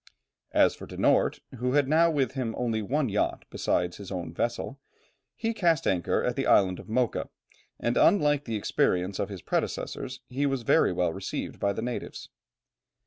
[0.51, 4.33] As for De Noort, who had now with him only one yacht besides his own
[4.33, 4.79] vessel,
[5.35, 7.29] he cast anchor at the island of Mocha,
[7.79, 12.29] and, unlike the experience of his predecessors, he was very well received by the natives.